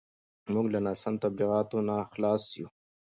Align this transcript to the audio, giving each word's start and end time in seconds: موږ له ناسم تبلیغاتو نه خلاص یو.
موږ 0.53 0.65
له 0.73 0.79
ناسم 0.85 1.13
تبلیغاتو 1.23 1.77
نه 1.87 1.95
خلاص 2.11 2.43
یو. 2.59 2.67